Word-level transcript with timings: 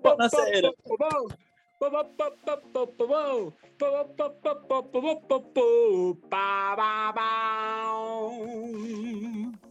Buonasera. 0.00 0.72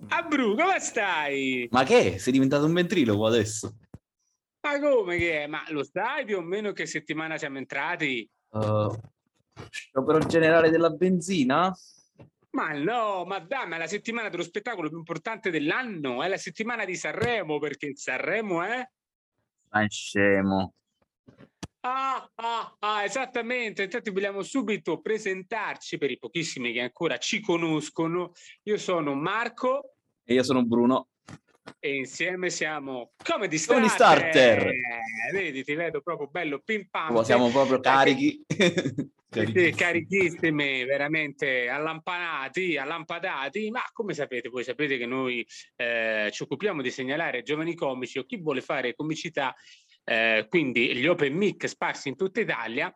Ah, 0.07 0.21
Bru, 0.23 0.55
come 0.55 0.79
stai? 0.79 1.68
Ma 1.70 1.84
che? 1.84 2.18
Sei 2.18 2.31
diventato 2.31 2.65
un 2.65 2.73
ventriloquo 2.73 3.25
adesso? 3.25 3.75
Ma 4.61 4.79
come 4.79 5.18
che 5.18 5.43
è? 5.43 5.47
Ma 5.47 5.63
lo 5.70 5.84
sai 5.84 6.23
più 6.23 6.38
o 6.38 6.41
meno 6.41 6.71
che 6.71 6.86
settimana 6.86 7.38
siamo 7.38 7.57
entrati? 7.57 8.29
Uh, 8.49 8.93
sciopero 9.70 10.20
generale 10.20 10.70
della 10.70 10.89
benzina? 10.89 11.75
Ma 12.58 12.74
no, 12.74 13.24
ma 13.24 13.38
dai, 13.38 13.68
ma 13.68 13.76
è 13.76 13.78
la 13.78 13.86
settimana 13.86 14.30
dello 14.30 14.42
spettacolo 14.42 14.89
più 14.89 14.98
importante 14.98 15.52
dell'anno, 15.52 16.24
è 16.24 16.28
la 16.28 16.39
settimana 16.39 16.86
di 16.86 16.96
Sanremo, 16.96 17.60
perché 17.60 17.96
Sanremo 17.96 18.64
è... 18.64 18.89
Ma 19.70 19.88
scemo. 19.88 20.74
Ah, 21.82 22.28
ah, 22.34 22.75
ah, 22.79 23.04
esattamente. 23.04 23.84
Infatti 23.84 24.10
vogliamo 24.10 24.42
subito 24.42 25.00
presentarci 25.01 26.00
per 26.00 26.10
i 26.10 26.18
pochissimi 26.18 26.74
che 26.74 26.82
ancora 26.82 27.20
ci 27.20 27.42
conoscono. 27.42 28.32
Io 28.64 28.78
sono 28.78 29.14
Marco. 29.14 29.93
E 30.24 30.34
io 30.34 30.42
sono 30.42 30.65
Bruno. 30.65 31.10
E 31.80 31.96
insieme 31.96 32.50
siamo 32.50 33.12
Comedy 33.23 33.58
Starter. 33.58 33.89
Starter. 33.89 34.31
Starter. 34.31 34.73
Vedi, 35.31 35.64
ti 35.64 35.73
vedo 35.76 36.02
proprio 36.02 36.28
bello 36.28 36.62
pimpante. 36.64 37.14
Oh, 37.14 37.23
siamo 37.23 37.50
proprio 37.50 37.80
carichi. 37.80 38.44
Siete 39.30 39.72
carichissimi, 39.72 40.86
veramente 40.86 41.67
allampanati, 41.67 42.78
allampadati, 42.78 43.70
ma 43.70 43.81
come 43.92 44.14
sapete, 44.14 44.48
voi 44.48 44.64
sapete 44.64 44.98
che 44.98 45.06
noi 45.06 45.45
eh, 45.76 46.30
ci 46.31 46.44
occupiamo 46.44 46.81
di 46.81 46.90
segnalare 46.90 47.44
giovani 47.44 47.76
comici 47.76 48.20
o 48.20 48.24
chi 48.24 48.38
vuole 48.38 48.62
fare 48.62 48.96
comicità, 48.96 49.54
eh, 50.06 50.46
quindi 50.48 50.96
gli 50.96 51.06
open 51.08 51.36
mic 51.36 51.68
sparsi 51.68 52.08
in 52.08 52.16
tutta 52.16 52.40
Italia, 52.40 52.92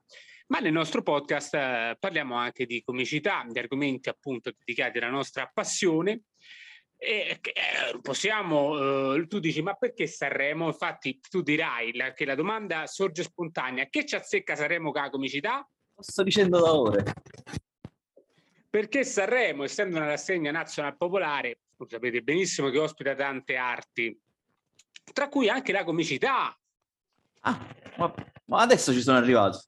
ma 0.48 0.60
nel 0.60 0.72
nostro 0.72 1.04
podcast 1.04 1.54
eh, 1.54 1.98
parliamo 2.00 2.36
anche 2.36 2.66
di 2.66 2.82
comicità, 2.82 3.46
di 3.48 3.60
argomenti 3.60 4.08
appunto 4.08 4.52
dedicati 4.58 4.98
alla 5.00 5.10
nostra 5.10 5.52
passione. 5.54 6.22
E, 7.04 7.40
eh, 7.42 8.00
possiamo, 8.00 9.16
eh, 9.16 9.26
tu 9.26 9.40
dici, 9.40 9.64
ma 9.64 9.74
perché 9.74 10.06
Sanremo? 10.06 10.68
Infatti, 10.68 11.20
tu 11.32 11.42
dirai 11.42 11.96
la, 11.96 12.14
che 12.14 12.26
la 12.26 12.36
domanda 12.36 12.86
sorge 12.86 13.24
spontanea: 13.24 13.88
che 13.90 14.06
ci 14.06 14.16
azzecca 14.16 14.56
Sanremo 14.56 14.92
con 14.92 15.02
la 15.02 15.10
comicità? 15.10 15.68
Lo 15.96 16.04
sto 16.04 16.22
dicendo 16.22 16.60
da 16.60 16.76
ore. 16.76 17.04
Perché 18.70 19.04
Sanremo, 19.04 19.64
essendo 19.64 19.98
una 19.98 20.06
rassegna 20.06 20.52
nazionale 20.52 20.96
popolare, 20.96 21.62
lo 21.76 21.88
sapete 21.90 22.22
benissimo 22.22 22.70
che 22.70 22.78
ospita 22.78 23.16
tante 23.16 23.56
arti, 23.56 24.16
tra 25.12 25.28
cui 25.28 25.50
anche 25.50 25.72
la 25.72 25.84
comicità. 25.84 26.56
Ah, 27.40 27.76
ma, 27.98 28.14
ma 28.46 28.62
adesso 28.62 28.94
ci 28.94 29.02
sono 29.02 29.18
arrivato. 29.18 29.60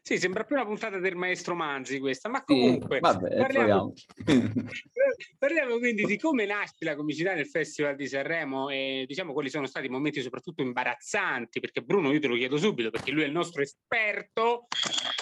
Sì, 0.00 0.16
sembra 0.16 0.44
più 0.44 0.54
una 0.54 0.64
puntata 0.64 0.98
del 0.98 1.16
maestro 1.16 1.56
Manzi 1.56 1.98
questa, 1.98 2.28
ma 2.28 2.44
comunque 2.44 2.96
Sì, 2.96 3.00
vabbè, 3.00 3.36
parliamo. 3.36 3.92
parliamo 5.38 5.78
quindi 5.78 6.04
di 6.04 6.18
come 6.18 6.46
nasce 6.46 6.84
la 6.84 6.96
comicità 6.96 7.34
nel 7.34 7.46
Festival 7.46 7.96
di 7.96 8.06
Sanremo 8.06 8.68
e 8.68 9.04
diciamo 9.06 9.32
quali 9.32 9.50
sono 9.50 9.66
stati 9.66 9.86
i 9.86 9.90
momenti 9.90 10.20
soprattutto 10.20 10.62
imbarazzanti, 10.62 11.60
perché 11.60 11.82
Bruno 11.82 12.12
io 12.12 12.20
te 12.20 12.28
lo 12.28 12.36
chiedo 12.36 12.56
subito 12.56 12.90
perché 12.90 13.10
lui 13.10 13.22
è 13.22 13.26
il 13.26 13.32
nostro 13.32 13.62
esperto, 13.62 14.66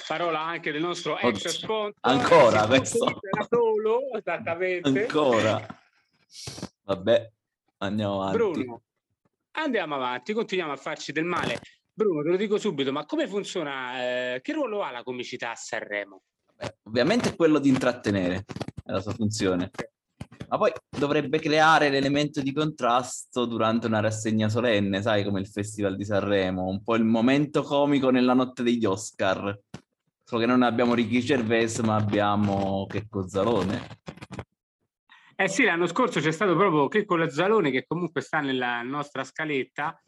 parola 0.06 0.40
anche 0.40 0.72
del 0.72 0.82
nostro 0.82 1.18
ex 1.18 1.48
sponsor. 1.48 1.94
ancora 2.00 2.62
sponsorizza 2.62 3.18
da 3.30 3.46
solo, 3.48 4.00
esattamente. 4.16 5.02
Ancora. 5.02 5.66
Vabbè, 6.84 7.30
andiamo 7.78 8.22
avanti. 8.22 8.36
Bruno, 8.36 8.82
andiamo 9.52 9.94
avanti, 9.94 10.32
continuiamo 10.32 10.72
a 10.72 10.76
farci 10.76 11.12
del 11.12 11.24
male. 11.24 11.60
Bruno, 11.92 12.22
te 12.22 12.28
lo 12.28 12.36
dico 12.36 12.58
subito, 12.58 12.92
ma 12.92 13.05
come 13.05 13.27
funziona? 13.27 14.34
eh, 14.34 14.40
che 14.40 14.52
ruolo 14.52 14.83
ha 14.83 14.90
la 14.90 15.02
comicità 15.02 15.50
a 15.50 15.55
Sanremo? 15.55 16.22
Beh, 16.56 16.77
ovviamente 16.84 17.36
quello 17.36 17.58
di 17.58 17.68
intrattenere, 17.68 18.44
è 18.90 18.92
la 18.92 19.01
sua 19.01 19.14
funzione. 19.14 19.70
Ma 20.48 20.58
poi 20.58 20.73
dovrebbe 20.89 21.39
creare 21.39 21.90
l'elemento 21.90 22.42
di 22.42 22.52
contrasto 22.52 23.46
durante 23.46 23.86
una 23.86 24.01
rassegna 24.01 24.48
solenne, 24.48 25.01
sai, 25.01 25.24
come 25.24 25.40
il 25.40 25.46
Festival 25.46 25.96
di 25.96 26.05
Sanremo, 26.05 26.67
un 26.67 26.83
po' 26.83 26.96
il 26.96 27.05
momento 27.05 27.62
comico 27.62 28.11
nella 28.11 28.34
notte 28.34 28.64
degli 28.64 28.84
Oscar. 28.84 29.58
Solo 30.24 30.40
che 30.40 30.46
non 30.46 30.62
abbiamo 30.62 30.95
Ricky 30.95 31.20
Gervais, 31.20 31.78
ma 31.78 31.96
abbiamo 31.96 32.86
Checco 32.89 33.28
Zalone. 33.28 33.98
Eh 35.36 35.48
sì, 35.48 35.64
l'anno 35.64 35.86
scorso 35.86 36.20
c'è 36.20 36.33
stato 36.33 36.55
proprio 36.55 36.89
Checco 36.89 37.17
Lazzalone 37.17 37.70
che 37.70 37.86
comunque 37.86 38.20
sta 38.20 38.40
nella 38.40 38.83
nostra 38.83 39.24
scaletta, 39.24 39.98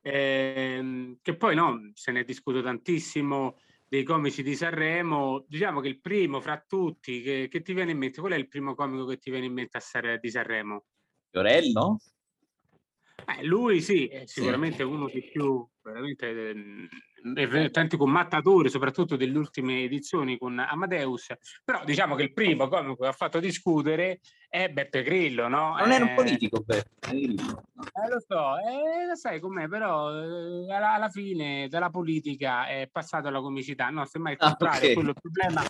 ehm, 0.00 1.18
che 1.22 1.36
poi 1.36 1.54
no, 1.54 1.90
se 1.94 2.10
ne 2.10 2.24
discuto 2.24 2.60
tantissimo 2.60 3.58
dei 3.90 4.04
comici 4.04 4.44
di 4.44 4.54
Sanremo. 4.54 5.44
Diciamo 5.48 5.80
che 5.80 5.88
il 5.88 6.00
primo 6.00 6.40
fra 6.40 6.64
tutti 6.64 7.22
che, 7.22 7.48
che 7.50 7.60
ti 7.60 7.74
viene 7.74 7.90
in 7.90 7.98
mente, 7.98 8.20
qual 8.20 8.32
è 8.32 8.36
il 8.36 8.46
primo 8.46 8.76
comico 8.76 9.04
che 9.04 9.18
ti 9.18 9.30
viene 9.30 9.46
in 9.46 9.52
mente 9.52 9.78
a 9.78 9.80
Sanre- 9.80 10.20
di 10.20 10.30
Sanremo? 10.30 10.84
Fiorello? 11.28 11.98
Eh, 13.26 13.44
lui 13.44 13.80
sì, 13.80 14.06
è 14.06 14.26
sicuramente 14.26 14.84
uno 14.84 15.08
dei 15.08 15.28
più 15.28 15.68
veramente 15.82 16.32
tanti 17.70 17.96
commentatori, 17.96 18.70
soprattutto 18.70 19.16
delle 19.16 19.36
ultime 19.36 19.82
edizioni 19.82 20.38
con 20.38 20.58
Amadeus, 20.58 21.28
però 21.64 21.84
diciamo 21.84 22.14
che 22.14 22.22
il 22.22 22.32
primo 22.32 22.68
comico 22.68 23.02
che 23.02 23.08
ha 23.08 23.12
fatto 23.12 23.40
discutere 23.40 24.20
è 24.48 24.68
Beppe 24.68 25.02
Grillo, 25.02 25.48
no? 25.48 25.76
Non 25.78 25.92
era 25.92 26.04
un 26.04 26.10
Eh, 26.10 26.14
politico, 26.14 26.64
Grillo. 26.98 27.62
eh, 27.92 28.08
lo 28.08 28.20
so, 28.26 28.56
eh, 28.58 29.06
lo 29.06 29.14
sai 29.16 29.38
com'è, 29.40 29.68
però 29.68 30.10
eh, 30.12 30.72
alla, 30.72 30.92
alla 30.94 31.08
fine 31.08 31.68
dalla 31.68 31.90
politica 31.90 32.66
è 32.66 32.88
passato 32.90 33.28
alla 33.28 33.40
comicità, 33.40 33.90
no, 33.90 34.04
semmai 34.06 34.32
il 34.32 34.38
Ah, 34.40 34.48
contrario, 34.56 34.88
ok. 34.88 34.94
quello 34.94 35.08
è 35.10 35.12
il 35.14 35.20
problema. 35.20 35.62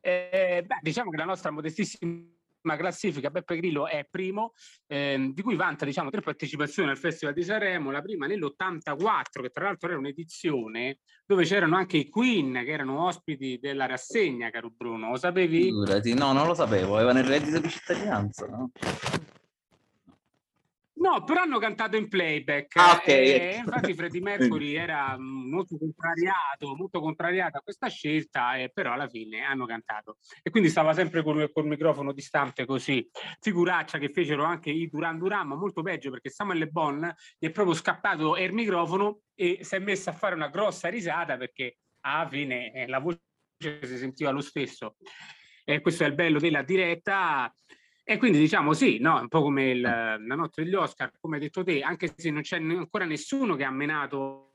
Eh, 0.00 0.64
beh, 0.66 0.78
diciamo 0.82 1.10
che 1.10 1.16
la 1.16 1.24
nostra 1.24 1.50
modestissima 1.50 2.10
classifica, 2.76 3.30
Beppe 3.30 3.56
Grillo 3.56 3.86
è 3.86 4.06
primo, 4.10 4.52
ehm, 4.86 5.32
di 5.34 5.42
cui 5.42 5.56
vanta 5.56 5.84
diciamo, 5.84 6.10
tre 6.10 6.22
partecipazioni 6.22 6.90
al 6.90 6.98
Festival 6.98 7.34
di 7.34 7.42
Sanremo, 7.42 7.90
la 7.90 8.00
prima 8.00 8.26
nell'84, 8.26 9.42
che 9.42 9.50
tra 9.50 9.64
l'altro 9.64 9.90
era 9.90 9.98
un'edizione 9.98 10.98
dove 11.26 11.44
c'erano 11.44 11.76
anche 11.76 11.98
i 11.98 12.08
Queen, 12.08 12.52
che 12.64 12.72
erano 12.72 13.06
ospiti 13.06 13.58
della 13.60 13.86
rassegna, 13.86 14.50
caro 14.50 14.70
Bruno, 14.70 15.10
lo 15.10 15.16
sapevi? 15.16 15.70
No, 16.14 16.32
non 16.32 16.46
lo 16.46 16.54
sapevo, 16.54 16.96
avevano 16.96 17.18
il 17.18 17.26
reddito 17.26 17.58
di 17.58 17.68
cittadinanza, 17.68 18.46
no? 18.46 18.70
No, 21.04 21.22
però 21.22 21.42
hanno 21.42 21.58
cantato 21.58 21.98
in 21.98 22.08
playback. 22.08 22.76
Ah, 22.76 22.92
ok. 22.92 23.08
E 23.08 23.56
infatti 23.62 23.92
Freddie 23.92 24.22
Mercury 24.24 24.72
era 24.72 25.14
mm, 25.18 25.50
molto 25.50 25.76
contrariato, 25.76 26.74
molto 26.74 27.00
contrariato 27.00 27.58
a 27.58 27.60
questa 27.60 27.88
scelta, 27.88 28.56
eh, 28.56 28.70
però 28.72 28.94
alla 28.94 29.06
fine 29.06 29.42
hanno 29.42 29.66
cantato. 29.66 30.16
E 30.42 30.48
quindi 30.48 30.70
stava 30.70 30.94
sempre 30.94 31.22
col, 31.22 31.52
col 31.52 31.66
microfono 31.66 32.14
distante 32.14 32.64
così. 32.64 33.06
Figuraccia 33.38 33.98
che 33.98 34.08
fecero 34.08 34.44
anche 34.44 34.70
i 34.70 34.88
Duran 34.88 35.18
Duran, 35.18 35.48
ma 35.48 35.56
molto 35.56 35.82
peggio 35.82 36.10
perché 36.10 36.30
Samuel 36.30 36.60
Le 36.60 36.68
Bon 36.68 37.14
gli 37.38 37.48
è 37.48 37.50
proprio 37.50 37.74
scappato 37.74 38.38
il 38.38 38.54
microfono 38.54 39.20
e 39.34 39.58
si 39.60 39.74
è 39.74 39.80
messo 39.80 40.08
a 40.08 40.14
fare 40.14 40.34
una 40.34 40.48
grossa 40.48 40.88
risata 40.88 41.36
perché 41.36 41.80
alla 42.00 42.26
fine 42.30 42.72
eh, 42.72 42.86
la 42.86 42.98
voce 42.98 43.20
si 43.58 43.98
sentiva 43.98 44.30
lo 44.30 44.40
stesso. 44.40 44.96
E 45.66 45.82
questo 45.82 46.04
è 46.04 46.06
il 46.06 46.14
bello 46.14 46.38
della 46.38 46.62
diretta. 46.62 47.52
E 48.06 48.18
quindi 48.18 48.38
diciamo 48.38 48.74
sì, 48.74 48.98
no, 48.98 49.18
un 49.18 49.28
po' 49.28 49.40
come 49.40 49.70
il- 49.70 49.80
la 49.80 50.16
notte 50.34 50.62
degli 50.62 50.74
Oscar, 50.74 51.10
come 51.18 51.36
hai 51.36 51.42
detto 51.42 51.64
te, 51.64 51.80
anche 51.80 52.12
se 52.14 52.30
non 52.30 52.42
c'è 52.42 52.58
ancora 52.58 53.06
nessuno 53.06 53.56
che 53.56 53.64
ha 53.64 53.70
menato 53.70 54.50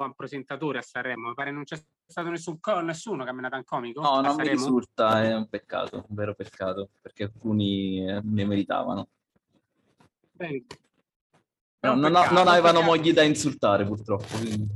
un 0.00 0.14
presentatore 0.14 0.78
a 0.78 0.82
Sanremo, 0.82 1.28
mi 1.28 1.34
pare 1.34 1.52
non 1.52 1.62
c'è 1.62 1.80
stato 2.06 2.30
nessun 2.30 2.58
co- 2.58 2.80
nessuno 2.80 3.22
che 3.22 3.30
ha 3.30 3.32
menato 3.34 3.54
un 3.56 3.64
comico 3.64 4.00
No, 4.00 4.14
non 4.14 4.22
mi 4.22 4.28
Sanremo. 4.30 4.50
risulta, 4.50 5.22
è 5.22 5.36
un 5.36 5.48
peccato, 5.48 6.06
un 6.08 6.16
vero 6.16 6.34
peccato, 6.34 6.88
perché 7.00 7.24
alcuni 7.24 8.04
eh, 8.08 8.20
ne 8.24 8.44
meritavano. 8.44 9.08
Bene. 10.32 10.64
No, 11.82 11.94
non, 11.94 12.12
peccato, 12.12 12.34
non 12.34 12.48
avevano 12.48 12.78
peccato. 12.80 12.96
mogli 12.96 13.12
da 13.12 13.22
insultare, 13.22 13.84
purtroppo. 13.84 14.36
quindi- 14.36 14.68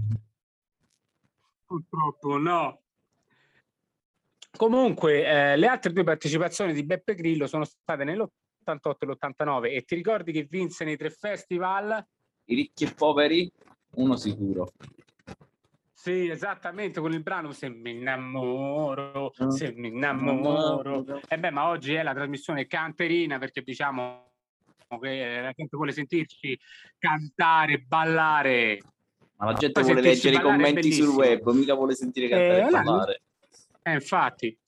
Purtroppo 1.64 2.36
no. 2.36 2.82
Comunque, 4.56 5.24
eh, 5.26 5.56
le 5.56 5.66
altre 5.66 5.92
due 5.92 6.04
partecipazioni 6.04 6.72
di 6.72 6.84
Beppe 6.84 7.14
Grillo 7.14 7.46
sono 7.46 7.64
state 7.64 8.04
nell'88 8.04 8.92
e 9.00 9.06
l'89 9.06 9.64
e 9.74 9.82
ti 9.82 9.94
ricordi 9.96 10.32
che 10.32 10.46
vinse 10.48 10.84
nei 10.84 10.96
tre 10.96 11.10
festival? 11.10 12.04
I 12.46 12.54
ricchi 12.54 12.84
e 12.84 12.92
poveri, 12.94 13.50
uno 13.96 14.16
sicuro. 14.16 14.70
Sì, 15.92 16.28
esattamente, 16.28 17.00
con 17.00 17.12
il 17.14 17.22
brano 17.22 17.52
Se 17.52 17.68
mi 17.70 17.92
innamoro, 17.92 19.32
Ah. 19.38 19.50
se 19.50 19.72
mi 19.74 19.88
innamoro. 19.88 21.04
E 21.26 21.38
beh, 21.38 21.50
ma 21.50 21.68
oggi 21.68 21.94
è 21.94 22.02
la 22.02 22.12
trasmissione 22.12 22.66
canterina 22.66 23.38
perché 23.38 23.62
diciamo 23.62 24.30
che 25.00 25.40
la 25.40 25.52
gente 25.52 25.76
vuole 25.76 25.92
sentirci 25.92 26.56
cantare, 26.98 27.78
ballare. 27.78 28.80
Ma 29.36 29.46
la 29.46 29.52
gente 29.54 29.80
Poi 29.80 29.82
vuole 29.90 30.00
leggere 30.02 30.36
i 30.36 30.38
ballare 30.38 30.56
commenti 30.58 30.92
sul 30.92 31.08
web, 31.08 31.50
mica 31.52 31.74
vuole 31.74 31.94
sentire 31.94 32.28
cantare 32.28 32.60
Eh, 32.60 32.66
e 32.66 32.70
parlare. 32.70 33.22
Eh, 33.86 33.92
infatti. 33.92 34.58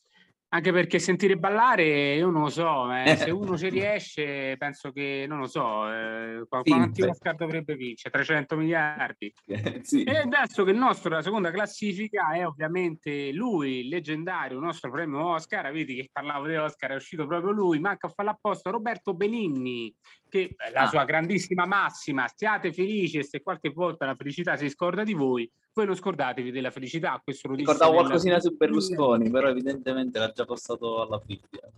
Anche 0.48 0.72
perché 0.72 1.00
sentire 1.00 1.36
ballare, 1.36 2.14
io 2.14 2.30
non 2.30 2.42
lo 2.42 2.48
so, 2.48 2.90
eh, 2.92 3.16
se 3.16 3.30
uno 3.30 3.58
ci 3.58 3.68
riesce, 3.68 4.54
penso 4.56 4.92
che, 4.92 5.26
non 5.28 5.38
lo 5.38 5.46
so, 5.46 5.92
eh, 5.92 6.46
quanti 6.48 7.02
Oscar 7.02 7.34
dovrebbe 7.34 7.74
vincere? 7.74 8.14
300 8.14 8.56
miliardi? 8.56 9.32
Eh, 9.46 9.80
sì. 9.82 10.04
E 10.04 10.18
adesso 10.18 10.62
che 10.62 10.70
il 10.70 10.76
nostro, 10.76 11.10
la 11.10 11.20
seconda 11.20 11.50
classifica 11.50 12.32
è 12.32 12.46
ovviamente 12.46 13.32
lui, 13.32 13.80
il 13.80 13.88
leggendario, 13.88 14.58
il 14.58 14.64
nostro 14.64 14.90
premio 14.90 15.26
Oscar, 15.32 15.72
vedi 15.72 15.96
che 15.96 16.08
parlavo 16.12 16.46
di 16.46 16.54
Oscar, 16.54 16.92
è 16.92 16.94
uscito 16.94 17.26
proprio 17.26 17.50
lui, 17.50 17.80
manca 17.80 18.06
a 18.06 18.10
farlo 18.10 18.30
apposta, 18.30 18.70
Roberto 18.70 19.14
Benigni, 19.14 19.92
che 20.28 20.54
è 20.56 20.70
la 20.70 20.82
ah. 20.82 20.86
sua 20.86 21.04
grandissima 21.04 21.66
massima, 21.66 22.24
siate 22.32 22.72
felici 22.72 23.18
e 23.18 23.24
se 23.24 23.42
qualche 23.42 23.70
volta 23.70 24.06
la 24.06 24.14
felicità 24.14 24.56
si 24.56 24.68
scorda 24.68 25.02
di 25.02 25.12
voi, 25.12 25.50
voi 25.76 25.86
non 25.86 25.94
scordatevi 25.94 26.50
della 26.50 26.70
felicità. 26.70 27.20
Questo 27.22 27.48
lo 27.48 27.54
Ricordavo 27.54 27.92
qualcosina 27.92 28.40
su 28.40 28.54
Berlusconi, 28.56 29.30
però 29.30 29.48
evidentemente 29.48 30.18
l'ha 30.18 30.32
già 30.32 30.46
passato 30.46 31.02
alla 31.02 31.18
Bibbia. 31.18 31.70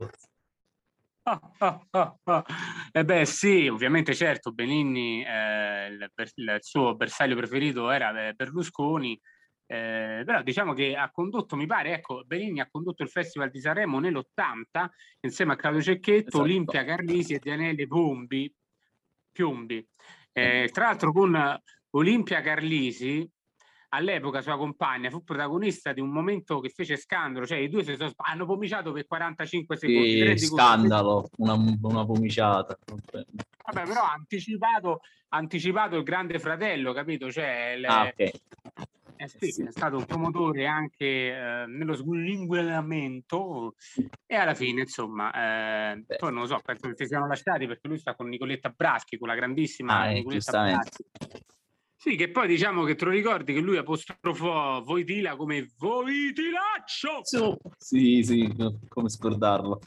Ah, 1.24 1.40
ah, 1.58 1.86
ah, 1.90 2.18
ah. 2.22 2.44
Eh 2.92 3.04
beh 3.04 3.24
sì, 3.26 3.66
ovviamente 3.66 4.14
certo, 4.14 4.52
Benigni, 4.52 5.24
eh, 5.24 5.88
il, 5.88 6.10
il, 6.14 6.56
suo 6.60 6.94
bersaglio 6.94 7.34
preferito 7.34 7.90
era 7.90 8.28
eh, 8.28 8.32
Berlusconi, 8.34 9.20
eh, 9.66 10.22
però 10.24 10.42
diciamo 10.42 10.72
che 10.72 10.94
ha 10.94 11.10
condotto, 11.10 11.56
mi 11.56 11.66
pare, 11.66 11.94
ecco, 11.94 12.22
Benigni 12.24 12.60
ha 12.60 12.68
condotto 12.70 13.02
il 13.02 13.10
Festival 13.10 13.50
di 13.50 13.60
Sanremo 13.60 13.98
nell'80 13.98 14.86
insieme 15.20 15.52
a 15.52 15.56
Claudio 15.56 15.82
Cecchetto, 15.82 16.28
esatto. 16.28 16.42
Olimpia 16.44 16.84
Carlisi 16.84 17.34
e 17.34 17.40
Daniele 17.42 17.86
Bombi, 17.86 18.50
Piombi. 19.30 19.86
Eh, 20.32 20.70
tra 20.72 20.84
l'altro 20.84 21.12
con 21.12 21.60
Olimpia 21.90 22.40
Carlisi 22.40 23.28
all'epoca 23.90 24.40
sua 24.40 24.56
compagna 24.56 25.10
fu 25.10 25.22
protagonista 25.22 25.92
di 25.92 26.00
un 26.00 26.10
momento 26.10 26.60
che 26.60 26.68
fece 26.68 26.96
scandalo, 26.96 27.46
cioè 27.46 27.58
i 27.58 27.68
due 27.68 27.84
si 27.84 27.96
sono, 27.96 28.12
hanno 28.16 28.46
pomiciato 28.46 28.92
per 28.92 29.06
45 29.06 29.76
secondi. 29.76 30.38
Sì, 30.38 30.46
scandalo, 30.46 31.28
una, 31.36 31.54
una 31.54 32.04
pomiciata. 32.04 32.78
Vabbè, 32.86 33.86
però 33.86 34.02
ha 34.02 34.12
anticipato, 34.12 35.00
anticipato 35.28 35.96
il 35.96 36.02
grande 36.02 36.38
fratello, 36.38 36.92
capito? 36.92 37.30
Cioè, 37.30 37.76
le, 37.76 37.86
ah, 37.86 38.06
okay. 38.06 38.30
Eh 39.20 39.26
sì, 39.26 39.50
sì. 39.50 39.62
è 39.64 39.72
stato 39.72 39.96
un 39.96 40.04
promotore 40.04 40.66
anche 40.66 41.04
eh, 41.04 41.64
nello 41.66 41.94
slinguellamento 41.94 43.74
e 44.24 44.36
alla 44.36 44.54
fine, 44.54 44.82
insomma, 44.82 45.32
eh, 45.92 46.04
poi 46.18 46.32
non 46.32 46.42
lo 46.42 46.46
so, 46.46 46.60
penso 46.64 46.86
che 46.88 46.94
si 46.96 47.06
siano 47.06 47.26
lasciati 47.26 47.66
perché 47.66 47.88
lui 47.88 47.98
sta 47.98 48.14
con 48.14 48.28
Nicoletta 48.28 48.68
Braschi, 48.68 49.18
con 49.18 49.26
la 49.26 49.34
grandissima 49.34 50.02
ah, 50.02 50.10
Nicoletta 50.10 50.52
Braschi. 50.52 51.04
Sì, 52.00 52.14
che 52.14 52.30
poi 52.30 52.46
diciamo 52.46 52.84
che 52.84 52.94
te 52.94 53.06
lo 53.06 53.10
ricordi 53.10 53.52
che 53.52 53.58
lui 53.58 53.76
apostrofò 53.76 54.80
Voitila 54.82 55.34
come 55.34 55.68
Voitilaccio! 55.76 57.22
Sì, 57.76 58.22
sì, 58.22 58.48
come 58.86 59.08
scordarlo. 59.08 59.80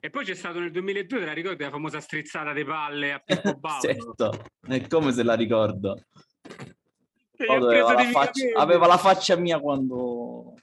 E 0.00 0.08
poi 0.08 0.24
c'è 0.24 0.34
stato 0.34 0.58
nel 0.58 0.70
2002, 0.70 1.18
te 1.18 1.24
la 1.26 1.34
ricordi, 1.34 1.64
la 1.64 1.70
famosa 1.70 2.00
strizzata 2.00 2.54
dei 2.54 2.64
palle 2.64 3.12
a 3.12 3.18
Pippo 3.18 3.56
Baudo? 3.60 3.80
certo, 3.80 4.44
è 4.66 4.86
come 4.86 5.12
se 5.12 5.22
la 5.22 5.34
ricordo. 5.34 6.00
Aveva 7.36 7.92
la, 7.92 8.04
faccia, 8.04 8.46
aveva 8.54 8.86
la, 8.86 8.96
faccia, 8.96 9.36
mia 9.36 9.60
quando 9.60 9.96
ho 9.96 10.54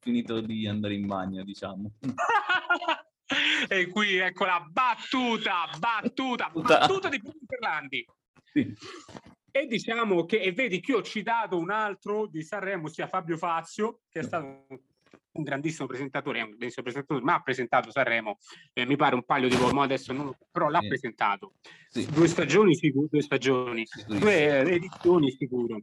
finito 0.00 0.40
di 0.40 0.66
andare 0.66 0.94
in 0.94 1.06
bagno, 1.06 1.44
diciamo. 1.44 1.92
e 3.68 3.86
qui 3.86 4.16
ecco 4.16 4.44
la 4.44 4.66
battuta, 4.68 5.68
battuta, 5.78 6.50
battuta 6.52 7.08
di 7.08 7.20
Bruno 7.20 7.38
Ferrandi. 7.46 8.04
Sì. 8.56 8.74
E 9.50 9.66
diciamo 9.66 10.24
che, 10.24 10.40
e 10.40 10.52
vedi 10.52 10.80
che 10.80 10.94
ho 10.94 11.02
citato 11.02 11.58
un 11.58 11.70
altro 11.70 12.26
di 12.26 12.42
Sanremo, 12.42 12.88
sia 12.88 13.06
Fabio 13.06 13.36
Fazio, 13.36 14.00
che 14.08 14.20
è 14.20 14.22
stato 14.22 14.66
un 14.66 15.42
grandissimo 15.42 15.86
presentatore, 15.86 16.40
un 16.40 16.48
grandissimo 16.48 16.82
presentatore, 16.82 17.22
ma 17.22 17.34
ha 17.34 17.42
presentato 17.42 17.90
Sanremo, 17.90 18.38
eh, 18.72 18.86
mi 18.86 18.96
pare 18.96 19.14
un 19.14 19.24
paio 19.24 19.48
di 19.48 19.56
volte, 19.56 19.78
adesso 19.78 20.12
non, 20.12 20.34
però 20.50 20.68
l'ha 20.68 20.80
sì. 20.80 20.88
presentato. 20.88 21.54
Sì. 21.88 22.06
Due 22.06 22.28
stagioni 22.28 22.74
sicuro, 22.74 23.08
due 23.10 23.22
stagioni, 23.22 23.86
sì, 23.86 24.04
due 24.18 24.60
edizioni 24.60 25.30
sicuro. 25.30 25.82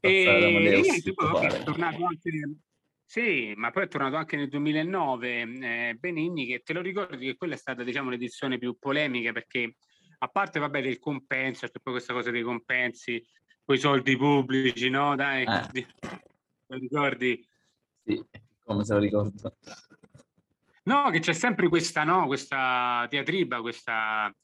E, 0.00 0.24
e 0.24 0.80
niente, 0.80 1.12
poi 1.12 1.46
è 1.46 1.62
tornato 1.62 2.04
anche 2.04 2.30
nel, 2.30 2.56
sì, 3.04 3.54
ma 3.56 3.70
poi 3.70 3.82
è 3.82 3.88
tornato 3.88 4.16
anche 4.16 4.36
nel 4.36 4.48
2009 4.48 5.40
eh, 5.40 5.96
Benigni, 5.98 6.46
che 6.46 6.60
te 6.60 6.72
lo 6.72 6.80
ricordi 6.80 7.26
che 7.26 7.36
quella 7.36 7.54
è 7.54 7.58
stata 7.58 7.82
diciamo 7.82 8.08
l'edizione 8.08 8.56
più 8.56 8.76
polemica 8.78 9.32
perché 9.32 9.74
a 10.22 10.28
parte 10.28 10.58
vabbè 10.58 10.82
del 10.82 10.98
compenso, 10.98 11.66
c'è 11.66 11.80
poi 11.82 11.94
questa 11.94 12.12
cosa 12.12 12.30
dei 12.30 12.42
compensi, 12.42 13.24
quei 13.64 13.78
soldi 13.78 14.16
pubblici, 14.16 14.90
no? 14.90 15.16
Dai, 15.16 15.44
eh. 15.44 15.86
lo 16.66 16.76
ricordi? 16.76 17.46
Sì, 18.04 18.22
come 18.62 18.84
se 18.84 18.94
lo 18.94 19.00
ricordo. 19.00 19.56
No, 20.84 21.10
che 21.10 21.20
c'è 21.20 21.32
sempre 21.32 21.68
questa, 21.68 22.04
no, 22.04 22.26
questa 22.26 23.06
diatriba, 23.08 23.60
questa, 23.60 24.34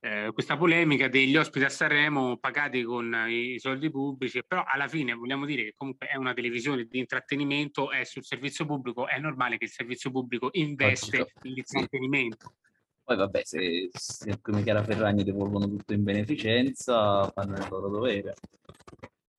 eh, 0.00 0.30
questa 0.32 0.56
polemica 0.56 1.08
degli 1.08 1.36
ospiti 1.36 1.64
a 1.64 1.68
Sanremo 1.68 2.38
pagati 2.38 2.82
con 2.82 3.26
i 3.28 3.58
soldi 3.58 3.90
pubblici, 3.90 4.42
però 4.44 4.64
alla 4.66 4.88
fine 4.88 5.14
vogliamo 5.14 5.44
dire 5.44 5.62
che 5.64 5.74
comunque 5.76 6.08
è 6.08 6.16
una 6.16 6.32
televisione 6.32 6.86
di 6.86 6.98
intrattenimento, 6.98 7.90
è 7.90 8.02
sul 8.04 8.24
servizio 8.24 8.66
pubblico, 8.66 9.06
è 9.06 9.18
normale 9.18 9.58
che 9.58 9.64
il 9.64 9.70
servizio 9.70 10.10
pubblico 10.10 10.48
investe 10.52 11.32
nell'intrattenimento. 11.42 12.54
Poi 13.04 13.16
vabbè, 13.16 13.42
se, 13.44 13.90
se 13.92 14.38
come 14.40 14.62
Chiara 14.62 14.82
Ferragni 14.82 15.24
devolvono 15.24 15.68
tutto 15.68 15.92
in 15.92 16.02
beneficenza, 16.02 17.30
fanno 17.30 17.56
il 17.56 17.66
loro 17.68 17.90
dovere. 17.90 18.34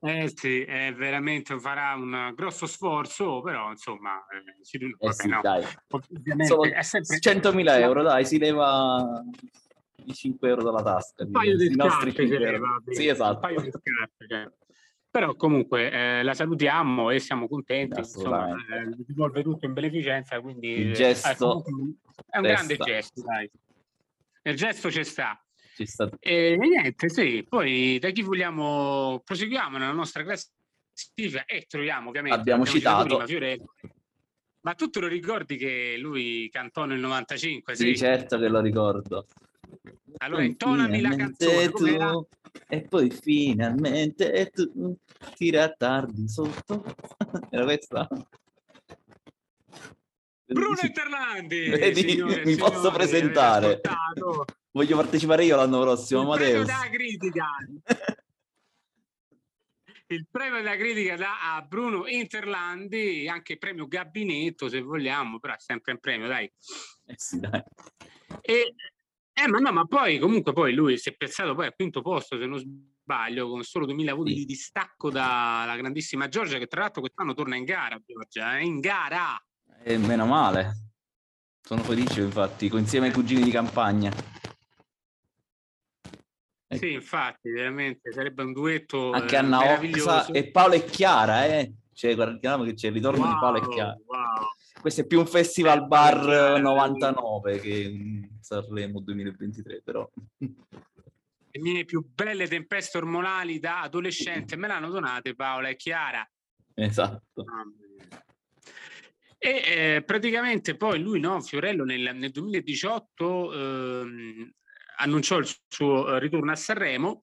Eh 0.02 0.32
sì, 0.36 0.62
è 0.62 0.94
veramente 0.94 1.60
farà 1.60 1.96
un 1.96 2.32
grosso 2.36 2.68
sforzo, 2.68 3.42
però 3.42 3.72
insomma, 3.72 4.24
eh, 4.28 4.64
si, 4.64 4.78
eh 4.78 4.96
vabbè, 5.00 5.14
sì, 5.14 5.28
no. 5.30 5.42
dai. 5.42 5.64
Ovviamente 5.90 6.84
sempre 6.84 7.18
100.000 7.18 7.80
euro, 7.80 8.04
dai, 8.04 8.24
si 8.24 8.38
leva 8.38 9.24
i 10.04 10.14
5 10.14 10.48
euro 10.48 10.62
dalla 10.62 10.84
tasca. 10.84 11.24
Un 11.24 11.32
paio 11.32 11.58
di 11.58 11.74
scarpe 11.74 12.12
si 12.12 12.38
leva. 12.38 12.82
Sì, 12.88 13.08
esatto. 13.08 13.34
Un 13.34 13.40
paio 13.40 13.62
di 13.62 13.72
scarpe, 13.72 14.28
cioè. 14.28 14.52
Però 15.16 15.34
comunque 15.36 15.90
eh, 15.90 16.24
la 16.24 16.34
salutiamo 16.34 17.10
e 17.10 17.20
siamo 17.20 17.48
contenti, 17.48 18.00
insomma, 18.00 18.50
eh, 18.50 18.94
risolve 19.08 19.44
tutto 19.44 19.66
in 19.66 19.72
beneficenza, 19.72 20.42
quindi 20.42 20.72
il 20.72 20.94
gesto 20.94 21.64
è 22.30 22.38
un 22.38 22.44
grande 22.44 22.76
gesto, 22.76 23.22
dai. 23.22 23.50
Il 24.42 24.58
gesto 24.58 24.92
ci 24.92 25.06
sta. 25.06 25.42
Ci 25.74 25.86
sta. 25.86 26.10
E 26.20 26.58
niente, 26.58 27.08
sì, 27.08 27.46
poi 27.48 27.98
da 27.98 28.10
chi 28.10 28.24
vogliamo, 28.24 29.22
proseguiamo 29.24 29.78
nella 29.78 29.94
nostra 29.94 30.26
classifica 30.26 31.46
e 31.46 31.66
troviamo 31.66 32.10
ovviamente... 32.10 32.38
Abbiamo, 32.38 32.66
citato... 32.66 33.24
Prima, 33.24 33.56
Ma 34.64 34.74
tu 34.74 34.90
te 34.90 35.00
lo 35.00 35.08
ricordi 35.08 35.56
che 35.56 35.96
lui 35.98 36.50
cantò 36.52 36.84
nel 36.84 37.00
95? 37.00 37.74
Sì, 37.74 37.84
sì 37.86 37.98
certo 37.98 38.38
che 38.38 38.50
lo 38.50 38.60
ricordo. 38.60 39.28
Allora, 40.18 40.44
intonami 40.44 41.02
la 41.02 41.16
canzone. 41.16 41.70
Tu, 41.70 42.28
e 42.68 42.82
poi 42.84 43.10
finalmente 43.10 44.50
tu 44.54 44.96
tira 45.36 45.70
tardi 45.72 46.28
sotto. 46.28 46.84
Era 47.50 47.64
questa? 47.64 48.08
Bruno 50.46 50.78
Interlandi! 50.82 51.70
Vedi, 51.70 52.02
signore, 52.02 52.46
mi 52.46 52.54
signore, 52.54 52.72
posso 52.72 52.92
presentare. 52.92 53.82
Voglio 54.72 54.96
partecipare 54.96 55.44
io 55.44 55.56
l'anno 55.56 55.82
prossimo, 55.82 56.22
Il 56.22 56.26
Amadeus. 56.28 56.66
Premio 56.66 56.90
critica. 56.92 57.48
Il 60.08 60.28
premio 60.30 60.58
della 60.58 60.76
critica 60.76 61.16
da 61.16 61.56
a 61.56 61.62
Bruno 61.64 62.06
Interlandi, 62.06 63.28
anche 63.28 63.58
premio 63.58 63.88
gabinetto 63.88 64.70
se 64.70 64.80
vogliamo, 64.82 65.40
però 65.40 65.54
è 65.54 65.60
sempre 65.60 65.94
un 65.94 66.00
premio, 66.00 66.28
dai. 66.28 66.46
Eh 67.06 67.16
sì, 67.18 67.40
dai. 67.40 67.64
E 68.42 68.76
eh, 69.38 69.48
ma 69.50 69.60
no, 69.60 69.74
ma 69.74 69.84
poi 69.86 70.18
comunque 70.18 70.54
poi 70.54 70.74
lui 70.74 70.98
si 70.98 71.10
è 71.10 71.14
piazzato 71.14 71.54
poi 71.56 71.66
al 71.66 71.76
quinto 71.76 72.02
posto, 72.02 72.40
se 72.40 72.46
non 72.46 72.58
sbaglio, 72.58 73.50
con 73.50 73.64
solo 73.64 73.86
2000 73.86 74.14
voti 74.14 74.30
sì. 74.30 74.38
di 74.38 74.46
distacco 74.46 75.12
dalla 75.12 75.76
grandissima 75.76 76.30
Giorgia, 76.30 76.58
che 76.58 76.68
tra 76.68 76.80
l'altro 76.80 77.02
quest'anno 77.02 77.34
torna 77.34 77.58
in 77.58 77.66
gara, 77.66 78.02
Giorgia, 78.06 78.58
è 78.58 78.62
eh, 78.62 78.64
in 78.64 78.80
gara! 78.80 79.38
E 79.84 79.98
meno 79.98 80.26
male. 80.26 80.84
Sono 81.62 81.84
felice, 81.84 82.22
infatti, 82.22 82.68
insieme 82.68 83.08
ai 83.08 83.14
cugini 83.14 83.44
di 83.44 83.52
campagna. 83.52 84.10
Ecco. 86.68 86.86
Sì, 86.86 86.94
infatti, 86.94 87.50
veramente 87.50 88.14
sarebbe 88.14 88.42
un 88.42 88.54
duetto 88.54 89.12
Anche 89.12 89.36
eh, 89.36 89.40
Anna 89.40 89.74
Oxa 89.74 90.28
e 90.28 90.50
Paolo 90.50 90.76
e 90.76 90.86
Chiara, 90.86 91.46
eh? 91.46 91.74
Cioè, 91.92 92.16
guardiamo 92.16 92.64
che 92.64 92.74
c'è 92.74 92.88
il 92.88 92.94
ritorno 92.94 93.24
wow, 93.24 93.34
di 93.34 93.40
Paolo 93.40 93.58
e 93.58 93.68
Chiara. 93.68 93.98
Wow. 94.06 94.48
Questo 94.86 95.02
è 95.02 95.08
più 95.08 95.18
un 95.18 95.26
festival 95.26 95.88
bar 95.88 96.62
99 96.62 97.60
che 97.60 98.30
Sanremo 98.40 99.00
2023, 99.00 99.82
però. 99.84 100.08
Le 100.38 101.60
mie 101.60 101.86
più 101.86 102.06
belle 102.08 102.48
tempeste 102.48 103.00
ormonali 103.00 103.58
da 103.58 103.82
adolescente 103.82 104.56
me 104.56 104.68
l'hanno 104.68 104.92
donate 104.92 105.34
Paola 105.34 105.70
e 105.70 105.76
Chiara. 105.76 106.24
Esatto. 106.76 107.46
E 109.40 109.50
eh, 109.50 110.04
praticamente 110.06 110.78
poi 110.78 111.00
lui, 111.00 111.20
no, 111.20 111.42
Fiorello, 111.42 111.84
nel, 111.84 112.12
nel 112.14 112.30
2018 112.30 113.54
ehm, 113.54 114.52
annunciò 114.98 115.40
il 115.40 115.48
suo 115.68 116.20
ritorno 116.20 116.52
a 116.52 116.56
Sanremo 116.56 117.22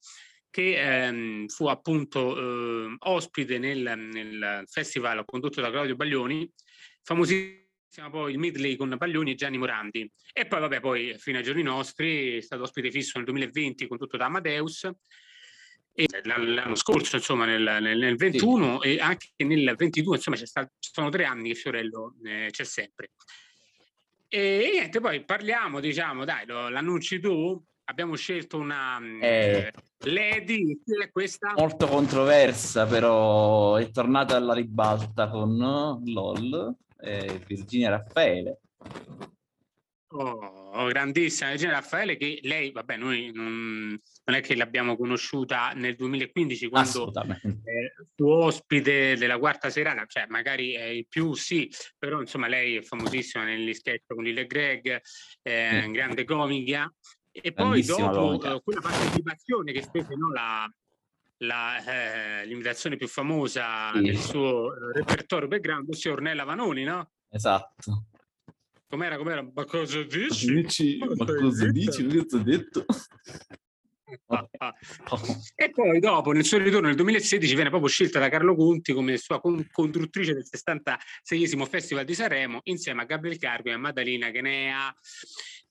che 0.49 1.05
ehm, 1.05 1.47
fu 1.47 1.67
appunto 1.67 2.37
eh, 2.37 2.95
ospite 2.99 3.57
nel, 3.57 3.79
nel, 4.11 4.63
festival 4.67 5.23
condotto 5.23 5.61
da 5.61 5.71
Claudio 5.71 5.95
Baglioni 5.95 6.51
famosissimo 7.03 7.61
siamo 7.93 8.09
poi 8.09 8.31
il 8.31 8.39
medley 8.39 8.75
con 8.75 8.95
Baglioni 8.97 9.33
e 9.33 9.35
Gianni 9.35 9.59
Morandi. 9.59 10.11
E 10.33 10.47
poi, 10.47 10.59
vabbè, 10.61 10.79
poi 10.79 11.13
fino 11.19 11.37
ai 11.37 11.43
giorni 11.43 11.61
nostri 11.61 12.37
è 12.37 12.41
stato 12.41 12.63
ospite 12.63 12.89
fisso 12.89 13.19
nel 13.19 13.27
2020 13.27 13.85
con 13.85 13.99
tutto 13.99 14.17
da 14.17 14.25
Amadeus. 14.25 14.89
E 15.93 16.07
l'anno 16.23 16.73
scorso, 16.73 17.17
insomma, 17.17 17.45
nel, 17.45 17.61
nel, 17.61 17.99
nel 17.99 18.15
21 18.15 18.79
sì. 18.81 18.87
e 18.87 18.99
anche 18.99 19.27
nel 19.35 19.75
22, 19.77 20.15
insomma, 20.15 20.37
ci 20.37 20.47
sono 20.79 21.09
tre 21.09 21.25
anni 21.25 21.49
che 21.49 21.55
Fiorello 21.55 22.15
eh, 22.23 22.47
c'è 22.49 22.63
sempre. 22.63 23.11
E, 24.27 24.69
niente, 24.73 24.99
poi 24.99 25.23
parliamo, 25.23 25.79
diciamo, 25.79 26.25
dai, 26.25 26.47
lo, 26.47 26.69
l'annunci 26.69 27.19
tu, 27.19 27.63
abbiamo 27.83 28.15
scelto 28.15 28.57
una 28.57 28.99
mm, 28.99 29.19
eh, 29.21 29.71
Lady, 30.05 30.81
questa? 31.11 31.53
Molto 31.55 31.85
controversa, 31.85 32.87
però 32.87 33.75
è 33.75 33.91
tornata 33.91 34.35
alla 34.35 34.55
ribalta 34.55 35.29
con 35.29 36.01
LOL 36.03 36.75
eh, 37.03 37.41
Virginia 37.45 37.89
Raffaele. 37.89 38.59
Oh, 40.15 40.87
grandissima 40.87 41.49
Virginia 41.49 41.73
Raffaele 41.73 42.17
che 42.17 42.39
lei, 42.43 42.71
vabbè, 42.71 42.97
noi 42.97 43.31
non, 43.33 43.87
non 44.23 44.35
è 44.35 44.41
che 44.41 44.55
l'abbiamo 44.55 44.95
conosciuta 44.95 45.71
nel 45.71 45.95
2015 45.95 46.69
quando 46.69 47.11
eh, 47.15 47.93
fu 48.15 48.27
ospite 48.27 49.15
della 49.15 49.39
quarta 49.39 49.71
serata, 49.71 50.05
cioè 50.05 50.27
magari 50.27 50.73
è 50.73 50.83
il 50.83 51.07
più 51.07 51.33
sì, 51.33 51.67
però 51.97 52.19
insomma 52.21 52.47
lei 52.47 52.75
è 52.75 52.81
famosissima 52.83 53.43
negli 53.43 53.73
sketch 53.73 54.05
con 54.05 54.23
Lille 54.23 54.45
Greg, 54.45 55.01
eh, 55.41 55.87
mm. 55.87 55.91
grande 55.91 56.23
comica. 56.25 56.93
E 57.35 57.51
poi 57.51 57.83
dopo 57.83 58.33
eh, 58.43 58.61
quella 58.63 58.81
partecipazione 58.81 59.71
che 59.71 59.81
fece 59.91 60.15
no, 60.15 60.29
la, 60.31 60.71
la, 61.43 62.41
eh, 62.41 62.45
l'imitazione 62.45 62.95
più 62.95 63.07
famosa 63.07 63.91
sì. 63.93 64.01
del 64.01 64.17
suo 64.17 64.73
eh, 64.73 64.93
repertorio 64.93 65.47
background, 65.47 65.89
ossia 65.89 66.11
Ornella 66.11 66.43
Vanoni, 66.43 66.83
no? 66.83 67.11
Esatto. 67.29 68.05
Com'era, 68.87 69.17
com'era? 69.17 69.47
Ma 69.53 69.65
cosa 69.65 70.03
dici? 70.03 70.53
dici? 70.53 70.97
Ma 70.97 71.25
cosa 71.25 71.71
dici? 71.71 72.05
Ti 72.05 72.35
ho 72.35 72.43
detto? 72.43 72.85
e 75.55 75.71
poi 75.71 75.99
dopo, 75.99 76.31
nel 76.31 76.45
suo 76.45 76.59
ritorno 76.59 76.87
nel 76.87 76.95
2016, 76.95 77.55
viene 77.55 77.69
proprio 77.69 77.89
scelta 77.89 78.19
da 78.19 78.29
Carlo 78.29 78.55
Conti 78.55 78.93
come 78.93 79.17
sua 79.17 79.39
con- 79.39 79.67
conduttrice 79.71 80.33
del 80.33 80.45
66 80.45 81.65
Festival 81.67 82.05
di 82.05 82.13
Sanremo, 82.13 82.59
insieme 82.63 83.01
a 83.01 83.05
Gabriel 83.05 83.37
Cargo 83.37 83.69
e 83.69 83.73
a 83.73 83.77
Maddalena 83.77 84.31
Genea. 84.31 84.95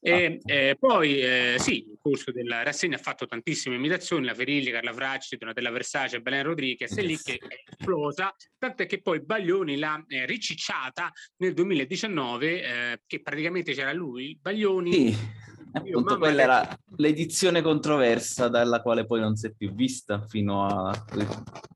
E, 0.04 0.40
ah. 0.42 0.52
eh, 0.52 0.76
poi 0.76 1.20
eh, 1.20 1.54
sì, 1.58 1.84
nel 1.86 1.98
corso 2.00 2.32
della 2.32 2.64
rassegna 2.64 2.96
ha 2.96 3.00
fatto 3.00 3.24
tantissime 3.26 3.76
imitazioni, 3.76 4.24
la 4.26 4.34
Ferilli, 4.34 4.72
Carla 4.72 4.92
Fracci, 4.92 5.36
Donatella 5.36 5.70
Versace, 5.70 6.20
Belen 6.20 6.42
Rodriguez, 6.42 6.92
è 6.96 7.02
lì 7.02 7.16
che 7.16 7.34
è 7.34 7.54
esplosa, 7.78 8.34
tant'è 8.58 8.86
che 8.86 9.00
poi 9.00 9.22
Baglioni 9.22 9.78
l'ha 9.78 10.04
eh, 10.08 10.26
ricicciata 10.26 11.12
nel 11.36 11.54
2019, 11.54 12.62
eh, 12.62 13.00
che 13.06 13.22
praticamente 13.22 13.72
c'era 13.74 13.92
lui, 13.92 14.36
Baglioni... 14.40 15.12
Sì 15.12 15.50
Appunto, 15.74 16.18
quella 16.18 16.42
era 16.42 16.78
l'edizione 16.96 17.62
controversa 17.62 18.48
dalla 18.48 18.82
quale 18.82 19.06
poi 19.06 19.20
non 19.20 19.36
si 19.36 19.46
è 19.46 19.52
più 19.52 19.72
vista 19.72 20.20
fino 20.26 20.66
a 20.66 20.92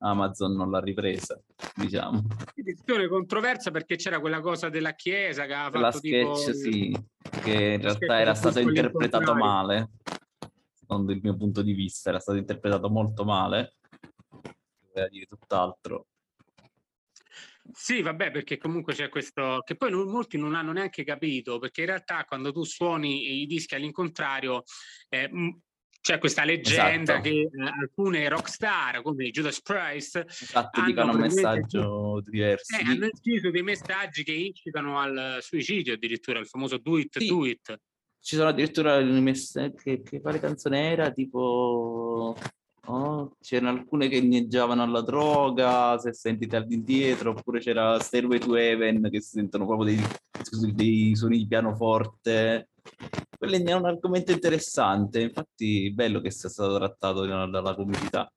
Amazon 0.00 0.54
non 0.54 0.70
l'ha 0.70 0.80
ripresa, 0.80 1.40
diciamo. 1.74 2.22
Edizione 2.54 3.08
controversa 3.08 3.70
perché 3.70 3.96
c'era 3.96 4.20
quella 4.20 4.40
cosa 4.40 4.68
della 4.68 4.92
Chiesa 4.92 5.46
che 5.46 5.54
aveva 5.54 5.86
la 5.86 5.92
fatto 5.92 6.06
sketch, 6.06 6.44
tipo... 6.44 6.52
sì, 6.52 6.96
che 7.42 7.72
in 7.74 7.80
realtà 7.80 8.20
era 8.20 8.34
stato 8.34 8.60
interpretato 8.60 9.34
male, 9.34 9.90
secondo 10.74 11.12
il 11.12 11.20
mio 11.22 11.36
punto 11.36 11.62
di 11.62 11.72
vista, 11.72 12.10
era 12.10 12.18
stato 12.18 12.38
interpretato 12.38 12.90
molto 12.90 13.24
male, 13.24 13.76
voleva 14.92 15.08
dire 15.08 15.24
tutt'altro. 15.24 16.06
Sì, 17.72 18.02
vabbè, 18.02 18.30
perché 18.30 18.56
comunque 18.58 18.94
c'è 18.94 19.08
questo 19.08 19.62
che 19.64 19.76
poi 19.76 19.92
molti 19.92 20.38
non 20.38 20.54
hanno 20.54 20.72
neanche 20.72 21.04
capito, 21.04 21.58
perché 21.58 21.82
in 21.82 21.86
realtà 21.88 22.24
quando 22.24 22.52
tu 22.52 22.64
suoni 22.64 23.42
i 23.42 23.46
dischi 23.46 23.74
all'incontrario 23.74 24.62
eh, 25.08 25.30
c'è 26.06 26.18
questa 26.18 26.44
leggenda 26.44 27.14
esatto. 27.14 27.20
che 27.22 27.40
eh, 27.40 27.50
alcune 27.80 28.28
rockstar 28.28 29.02
come 29.02 29.28
Judas 29.30 29.60
Priest 29.60 30.24
esatto, 30.28 30.82
dicono 30.84 31.12
un 31.12 31.20
messaggio 31.20 32.22
diverso. 32.24 32.76
Eh, 32.76 32.84
hanno 32.84 33.06
inciso 33.06 33.50
dei 33.50 33.62
messaggi 33.62 34.22
che 34.22 34.32
incitano 34.32 35.00
al 35.00 35.38
suicidio 35.40 35.94
addirittura, 35.94 36.38
il 36.38 36.46
famoso 36.46 36.78
do 36.78 36.98
it, 36.98 37.18
sì. 37.18 37.26
do 37.26 37.44
it. 37.44 37.80
Ci 38.20 38.36
sono 38.36 38.50
addirittura 38.50 39.00
messaggi 39.00 39.76
che, 39.82 40.02
che 40.02 40.20
quale 40.20 40.38
canzone 40.38 40.90
era? 40.90 41.10
Tipo 41.10 42.36
Oh, 42.88 43.36
c'erano 43.40 43.78
alcune 43.78 44.08
che 44.08 44.16
inneggiavano 44.16 44.82
alla 44.82 45.02
droga, 45.02 45.98
se 45.98 46.12
sentite 46.12 46.54
all'indietro, 46.54 47.30
oppure 47.30 47.58
c'era 47.58 47.98
Stairway 47.98 48.38
to 48.38 48.54
Heaven 48.54 49.08
che 49.10 49.20
si 49.20 49.30
sentono 49.38 49.66
proprio 49.66 49.94
dei, 49.94 50.72
dei 50.72 51.16
suoni 51.16 51.38
di 51.38 51.46
pianoforte. 51.48 52.68
Quello 53.36 53.56
è 53.56 53.72
un 53.72 53.86
argomento 53.86 54.30
interessante, 54.30 55.20
infatti 55.20 55.90
bello 55.92 56.20
che 56.20 56.30
sia 56.30 56.48
stato 56.48 56.76
trattato 56.76 57.26
dalla 57.26 57.74
comunità. 57.74 58.32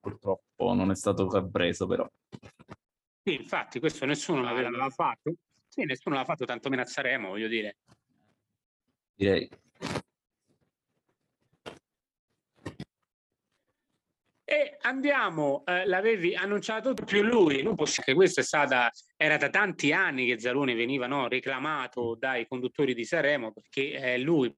Purtroppo 0.00 0.74
non 0.74 0.90
è 0.90 0.96
stato 0.96 1.26
compreso 1.26 1.86
però. 1.86 2.06
Sì, 3.22 3.34
infatti 3.36 3.78
questo 3.78 4.04
nessuno 4.06 4.42
l'aveva 4.42 4.90
fatto. 4.90 5.34
Sì, 5.68 5.84
nessuno 5.84 6.16
l'ha 6.16 6.24
fatto, 6.24 6.44
tanto 6.44 6.68
meno 6.68 6.82
a 6.82 6.86
Saremo, 6.86 7.28
voglio 7.28 7.48
dire. 7.48 7.76
Direi. 9.14 9.48
E 14.46 14.73
andiamo, 14.84 15.62
eh, 15.66 15.86
l'avevi 15.86 16.34
annunciato 16.34 16.94
più 16.94 17.22
lui, 17.22 17.62
non 17.62 17.74
possiamo, 17.74 18.04
che 18.06 18.14
questo 18.14 18.40
è 18.40 18.42
stata, 18.42 18.90
era 19.16 19.36
da 19.36 19.48
tanti 19.48 19.92
anni 19.92 20.26
che 20.26 20.38
Zalone 20.38 20.74
veniva 20.74 21.06
no, 21.06 21.28
reclamato 21.28 22.16
dai 22.18 22.46
conduttori 22.46 22.94
di 22.94 23.04
Sanremo 23.04 23.52
perché 23.52 23.92
eh, 23.92 24.18
lui 24.18 24.54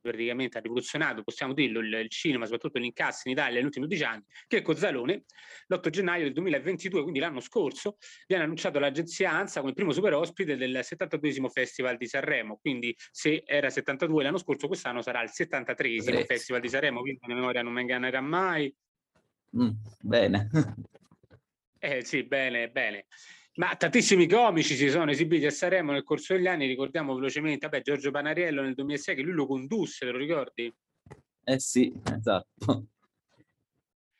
praticamente 0.00 0.56
ha 0.56 0.60
rivoluzionato, 0.62 1.22
possiamo 1.22 1.52
dirlo, 1.52 1.80
il, 1.80 2.08
cinema, 2.08 2.44
soprattutto 2.44 2.78
l'incasso 2.78 3.22
in 3.26 3.32
Italia 3.32 3.56
negli 3.56 3.64
ultimi 3.64 3.86
12 3.86 4.04
anni, 4.04 4.24
che 4.46 4.62
con 4.62 4.76
Zalone 4.76 5.24
l'8 5.66 5.90
gennaio 5.90 6.24
del 6.24 6.32
2022, 6.32 7.02
quindi 7.02 7.18
l'anno 7.18 7.40
scorso, 7.40 7.98
viene 8.26 8.44
annunciato 8.44 8.78
l'agenzia 8.78 9.30
ANSA 9.32 9.60
come 9.60 9.74
primo 9.74 9.92
super 9.92 10.14
ospite 10.14 10.56
del 10.56 10.80
72 10.82 11.50
Festival 11.50 11.96
di 11.98 12.06
Sanremo, 12.06 12.58
quindi 12.62 12.96
se 13.10 13.42
era 13.44 13.68
72 13.68 14.22
l'anno 14.22 14.38
scorso, 14.38 14.68
quest'anno 14.68 15.02
sarà 15.02 15.22
il 15.22 15.30
73 15.30 16.24
Festival 16.24 16.62
di 16.62 16.68
Sanremo, 16.68 17.00
quindi 17.00 17.20
la 17.26 17.34
memoria 17.34 17.62
non 17.62 17.74
mi 17.74 17.82
ingannerà 17.82 18.20
mai. 18.22 18.74
Mm, 19.56 19.70
bene. 20.00 20.50
Eh 21.82 22.04
sì, 22.04 22.24
bene, 22.24 22.68
bene. 22.68 23.06
Ma 23.54 23.74
tantissimi 23.74 24.28
comici 24.28 24.74
si 24.74 24.90
sono 24.90 25.10
esibiti 25.10 25.46
a 25.46 25.50
Sanremo 25.50 25.92
nel 25.92 26.02
corso 26.02 26.34
degli 26.34 26.46
anni, 26.46 26.66
ricordiamo 26.66 27.14
velocemente, 27.14 27.66
vabbè, 27.66 27.82
Giorgio 27.82 28.10
Panariello 28.10 28.60
nel 28.60 28.74
2006 28.74 29.14
che 29.16 29.22
lui 29.22 29.32
lo 29.32 29.46
condusse, 29.46 30.04
te 30.04 30.12
lo 30.12 30.18
ricordi? 30.18 30.70
Eh 31.42 31.58
sì, 31.58 31.90
esatto. 32.14 32.86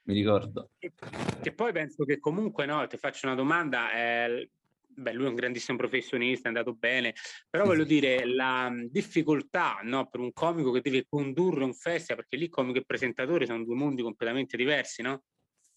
Mi 0.05 0.15
ricordo. 0.15 0.71
Che, 0.79 1.53
poi 1.53 1.73
penso 1.73 2.05
che 2.05 2.19
comunque, 2.19 2.65
no, 2.65 2.87
ti 2.87 2.97
faccio 2.97 3.27
una 3.27 3.37
domanda, 3.37 3.93
eh, 3.93 4.51
beh, 4.95 5.13
lui 5.13 5.27
è 5.27 5.29
un 5.29 5.35
grandissimo 5.35 5.77
professionista, 5.77 6.45
è 6.45 6.49
andato 6.49 6.75
bene, 6.75 7.15
però 7.49 7.65
voglio 7.65 7.85
dire, 7.85 8.25
la 8.27 8.71
difficoltà 8.89 9.81
no, 9.83 10.09
per 10.09 10.21
un 10.21 10.33
comico 10.33 10.71
che 10.71 10.81
deve 10.81 11.07
condurre 11.09 11.65
un 11.65 11.75
festival, 11.75 12.25
perché 12.25 12.37
lì 12.37 12.49
comico 12.49 12.79
e 12.79 12.85
presentatore 12.85 13.47
sono 13.47 13.65
due 13.65 13.75
mondi 13.75 14.03
completamente 14.03 14.57
diversi, 14.57 15.03
no? 15.03 15.23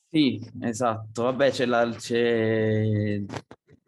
Sì, 0.10 0.40
esatto. 0.62 1.24
Vabbè, 1.24 1.50
c'è 1.50 1.66
la, 1.66 1.90
c'è 1.90 3.20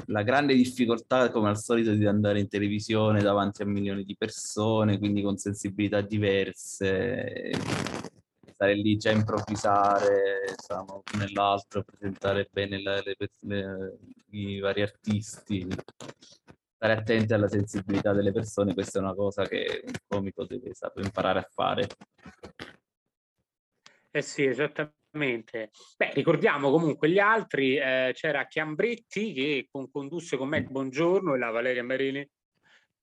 la 0.07 0.23
grande 0.23 0.55
difficoltà, 0.55 1.29
come 1.29 1.49
al 1.49 1.59
solito, 1.59 1.93
di 1.93 2.05
andare 2.05 2.39
in 2.39 2.47
televisione 2.47 3.21
davanti 3.21 3.61
a 3.61 3.65
milioni 3.65 4.03
di 4.03 4.15
persone, 4.17 4.97
quindi 4.97 5.21
con 5.21 5.37
sensibilità 5.37 6.01
diverse 6.01 7.51
stare 8.55 8.73
lì 8.73 8.95
già 8.95 9.09
a 9.09 9.13
improvvisare, 9.13 10.45
diciamo, 10.55 11.03
nell'altro, 11.17 11.83
presentare 11.83 12.47
bene 12.49 12.81
le, 12.81 13.03
le, 13.03 13.15
le, 13.41 13.97
i 14.29 14.59
vari 14.59 14.81
artisti, 14.81 15.67
stare 16.73 16.93
attenti 16.93 17.33
alla 17.33 17.49
sensibilità 17.49 18.13
delle 18.13 18.31
persone, 18.31 18.73
questa 18.73 18.99
è 18.99 19.01
una 19.01 19.13
cosa 19.13 19.45
che 19.45 19.83
un 19.85 19.93
comico 20.07 20.45
deve 20.45 20.73
saper 20.73 21.03
imparare 21.03 21.39
a 21.39 21.49
fare. 21.51 21.87
Eh 24.09 24.21
sì, 24.21 24.45
esattamente. 24.45 25.71
Beh, 25.97 26.13
ricordiamo 26.13 26.71
comunque 26.71 27.09
gli 27.09 27.19
altri, 27.19 27.75
eh, 27.75 28.11
c'era 28.13 28.47
Chiambretti 28.47 29.33
che 29.33 29.67
con, 29.69 29.91
condusse 29.91 30.37
con 30.37 30.47
me 30.47 30.63
Buongiorno 30.63 31.35
e 31.35 31.37
la 31.37 31.49
Valeria 31.51 31.83
Marini 31.83 32.25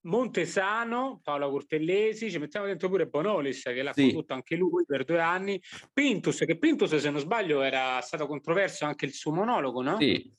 Montesano, 0.03 1.19
Paola 1.23 1.47
Cortellesi, 1.47 2.29
ci 2.29 2.37
mettiamo 2.37 2.65
dentro 2.65 2.89
pure 2.89 3.07
Bonolis 3.07 3.61
che 3.63 3.81
l'ha 3.81 3.93
sì. 3.93 4.07
condotto 4.07 4.33
anche 4.33 4.55
lui 4.55 4.83
per 4.85 5.05
due 5.05 5.21
anni, 5.21 5.61
Pintus, 5.93 6.39
che 6.39 6.57
Pintus 6.57 6.95
se 6.95 7.09
non 7.09 7.19
sbaglio 7.19 7.61
era 7.61 7.99
stato 8.01 8.27
controverso 8.27 8.85
anche 8.85 9.05
il 9.05 9.13
suo 9.13 9.31
monologo, 9.31 9.81
no? 9.81 9.97
Sì, 9.99 10.31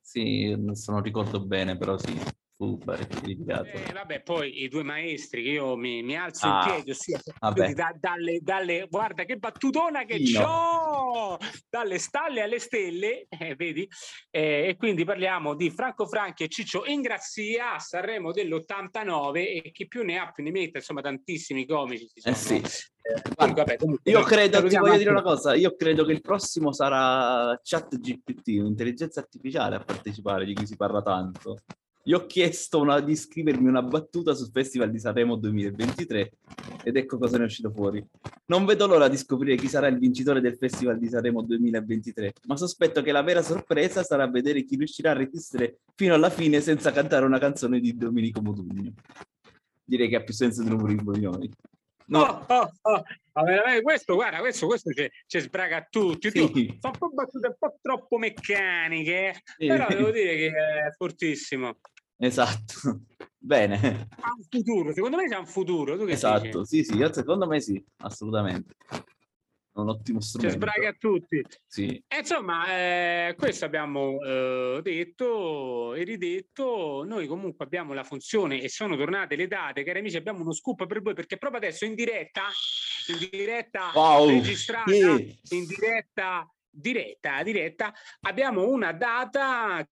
sì, 0.00 0.54
non 0.54 1.02
ricordo 1.02 1.44
bene, 1.44 1.76
però 1.76 1.98
sì. 1.98 2.16
Fu 2.56 2.78
Eh, 2.84 3.92
vabbè, 3.92 4.22
poi 4.22 4.62
i 4.62 4.68
due 4.68 4.82
maestri 4.82 5.42
che 5.42 5.50
io 5.50 5.76
mi, 5.76 6.02
mi 6.02 6.16
alzo 6.16 6.46
ah, 6.46 6.64
in 6.64 6.72
piedi, 6.72 6.90
ossia 6.90 7.20
da, 7.74 7.94
dalle, 7.98 8.40
dalle, 8.40 8.86
guarda 8.88 9.24
che 9.24 9.36
battutona 9.36 10.04
che 10.04 10.14
Ino. 10.14 10.44
ho 10.44 11.38
dalle 11.68 11.98
stalle 11.98 12.42
alle 12.42 12.58
stelle, 12.58 13.26
eh, 13.28 13.54
vedi? 13.54 13.88
Eh, 14.30 14.68
e 14.68 14.76
quindi 14.76 15.04
parliamo 15.04 15.54
di 15.54 15.70
Franco 15.70 16.06
Franchi 16.06 16.44
e 16.44 16.48
Ciccio 16.48 16.84
Ingrazia 16.86 17.74
a 17.74 17.78
Sanremo 17.78 18.32
dell'89 18.32 19.62
e 19.64 19.70
chi 19.72 19.88
più 19.88 20.04
ne 20.04 20.18
ha 20.18 20.30
più 20.30 20.44
ne 20.44 20.50
mette, 20.50 20.78
insomma 20.78 21.00
tantissimi 21.00 21.66
comici. 21.66 22.08
Eh 22.22 22.34
sì. 22.34 22.62
Comunque, 23.34 23.64
vabbè, 23.64 23.76
comunque, 23.78 24.10
io 24.10 24.22
credo, 24.22 24.64
ti 24.64 24.76
voglio 24.76 24.96
dire 24.96 25.10
una 25.10 25.22
cosa, 25.22 25.54
io 25.54 25.74
credo 25.74 26.04
che 26.04 26.12
il 26.12 26.20
prossimo 26.20 26.72
sarà 26.72 27.58
chat 27.60 27.98
GPT, 27.98 28.60
un'intelligenza 28.60 29.18
artificiale 29.18 29.74
a 29.76 29.80
partecipare 29.80 30.44
di 30.44 30.54
cui 30.54 30.66
si 30.66 30.76
parla 30.76 31.02
tanto. 31.02 31.58
Gli 32.04 32.14
ho 32.14 32.26
chiesto 32.26 32.80
una, 32.80 32.98
di 32.98 33.14
scrivermi 33.14 33.68
una 33.68 33.80
battuta 33.80 34.34
sul 34.34 34.50
Festival 34.50 34.90
di 34.90 34.98
Sanremo 34.98 35.36
2023 35.36 36.32
ed 36.82 36.96
ecco 36.96 37.16
cosa 37.16 37.36
ne 37.36 37.44
è 37.44 37.46
uscito 37.46 37.70
fuori. 37.70 38.04
Non 38.46 38.64
vedo 38.64 38.88
l'ora 38.88 39.06
di 39.06 39.16
scoprire 39.16 39.54
chi 39.54 39.68
sarà 39.68 39.86
il 39.86 39.98
vincitore 39.98 40.40
del 40.40 40.56
Festival 40.56 40.98
di 40.98 41.08
Sanremo 41.08 41.42
2023, 41.42 42.32
ma 42.46 42.56
sospetto 42.56 43.02
che 43.02 43.12
la 43.12 43.22
vera 43.22 43.40
sorpresa 43.40 44.02
sarà 44.02 44.26
vedere 44.26 44.64
chi 44.64 44.74
riuscirà 44.74 45.12
a 45.12 45.14
resistere 45.14 45.78
fino 45.94 46.14
alla 46.14 46.30
fine 46.30 46.60
senza 46.60 46.90
cantare 46.90 47.24
una 47.24 47.38
canzone 47.38 47.78
di 47.78 47.96
Domenico 47.96 48.42
Modugno. 48.42 48.94
Direi 49.84 50.08
che 50.08 50.16
ha 50.16 50.24
più 50.24 50.34
senso 50.34 50.64
di 50.64 50.70
un 50.70 50.78
umorismo 50.78 51.12
di 51.12 51.20
noi. 51.20 51.50
No. 52.12 52.44
Oh, 52.46 52.54
oh, 52.54 52.70
oh. 52.82 53.02
Ma 53.32 53.80
questo, 53.80 54.14
guarda, 54.14 54.40
questo, 54.40 54.66
questo 54.66 54.90
ci 54.92 55.40
sbraga 55.40 55.78
a 55.78 55.86
tutti. 55.88 56.30
Sì. 56.30 56.76
Fa 56.78 56.88
un 56.88 56.98
po' 56.98 57.08
battute 57.08 57.46
un 57.46 57.56
po' 57.58 57.78
troppo 57.80 58.18
meccaniche, 58.18 59.40
sì. 59.56 59.66
però 59.66 59.86
devo 59.88 60.10
dire 60.10 60.36
che 60.36 60.48
è 60.48 60.90
fortissimo. 60.94 61.78
Esatto. 62.18 63.00
Bene. 63.38 64.08
Ha 64.20 64.32
un 64.36 64.44
futuro, 64.48 64.92
secondo 64.92 65.16
me 65.16 65.26
c'è 65.26 65.38
un 65.38 65.46
futuro. 65.46 65.96
Tu 65.96 66.04
esatto, 66.04 66.60
dici? 66.60 66.84
sì, 66.84 66.92
sì, 66.92 67.08
secondo 67.12 67.46
me 67.46 67.60
sì, 67.60 67.82
assolutamente. 68.02 68.76
Un 69.74 69.88
ottimo 69.88 70.20
strumento. 70.20 70.54
Ci 70.54 70.60
sbraga 70.60 70.88
a 70.90 70.96
tutti. 70.98 71.42
Sì. 71.66 72.02
E 72.06 72.18
insomma, 72.18 72.66
eh, 72.68 73.34
questo 73.38 73.64
abbiamo 73.64 74.20
eh, 74.20 74.80
detto 74.82 75.94
e 75.94 76.04
ridetto. 76.04 77.04
Noi 77.06 77.26
comunque 77.26 77.64
abbiamo 77.64 77.94
la 77.94 78.04
funzione 78.04 78.60
e 78.60 78.68
sono 78.68 78.96
tornate 78.96 79.34
le 79.34 79.48
date, 79.48 79.82
cari 79.82 80.00
amici, 80.00 80.16
abbiamo 80.16 80.42
uno 80.42 80.52
scoop 80.52 80.86
per 80.86 81.00
voi 81.00 81.14
perché 81.14 81.38
proprio 81.38 81.60
adesso 81.60 81.86
in 81.86 81.94
diretta, 81.94 82.42
in 83.08 83.28
diretta 83.30 83.92
wow. 83.94 84.28
registrata, 84.28 84.90
yeah. 84.90 85.12
in 85.12 85.66
diretta 85.66 86.46
diretta, 86.72 87.42
diretta, 87.42 87.92
abbiamo 88.20 88.66
una 88.68 88.92
data 88.92 89.86